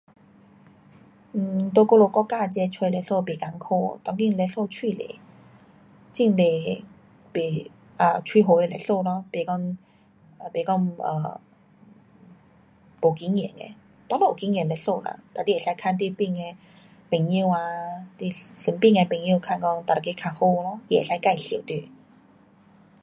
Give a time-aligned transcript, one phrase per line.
[1.39, 3.99] um 在我们国家这找律师不困苦。
[4.03, 5.07] 当今律师蛮多，
[6.17, 6.45] 很多
[7.31, 7.39] 不
[7.99, 8.09] ，um 蛮
[8.47, 9.11] 好的律师咯。
[9.31, 9.77] 不讲，
[10.53, 11.39] 不讲 um
[13.01, 13.75] 没经验的，
[14.07, 15.19] 多数有经验的律师啦。
[15.35, 16.57] 哒你可以问边边的
[17.11, 17.59] 朋友啊，
[18.17, 20.79] 你身边呀朋友问讲哪一个较好咯。
[20.89, 21.91] 他可以介绍你。